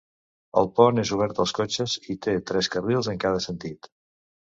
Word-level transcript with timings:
El 0.61 0.69
pont 0.79 1.01
és 1.03 1.11
obert 1.17 1.43
als 1.45 1.55
cotxes 1.59 1.95
i 2.15 2.19
té 2.27 2.37
tres 2.53 2.73
carrils 2.79 3.15
en 3.15 3.25
cada 3.29 3.49
sentit. 3.51 3.97